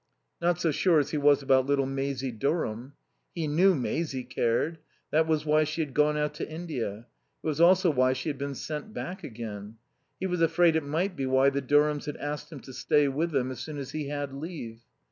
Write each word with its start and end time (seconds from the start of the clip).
Not 0.41 0.59
so 0.59 0.71
sure 0.71 0.97
as 0.99 1.11
he 1.11 1.19
was 1.19 1.43
about 1.43 1.67
little 1.67 1.85
Maisie 1.85 2.31
Durham. 2.31 2.93
He 3.35 3.45
knew 3.47 3.75
Maisie 3.75 4.23
cared. 4.23 4.79
That 5.11 5.27
was 5.27 5.45
why 5.45 5.63
she 5.63 5.81
had 5.81 5.93
gone 5.93 6.17
out 6.17 6.33
to 6.33 6.49
India. 6.49 7.05
It 7.43 7.47
was 7.47 7.61
also 7.61 7.91
why 7.91 8.13
she 8.13 8.29
had 8.29 8.39
been 8.39 8.55
sent 8.55 8.95
back 8.95 9.23
again. 9.23 9.75
He 10.19 10.25
was 10.25 10.41
afraid 10.41 10.75
it 10.75 10.81
might 10.83 11.15
be 11.15 11.27
why 11.27 11.51
the 11.51 11.61
Durhams 11.61 12.05
had 12.07 12.17
asked 12.17 12.51
him 12.51 12.61
to 12.61 12.73
stay 12.73 13.07
with 13.09 13.29
them 13.29 13.51
as 13.51 13.59
soon 13.59 13.77
as 13.77 13.91
he 13.91 14.07
had 14.07 14.33
leave. 14.33 14.79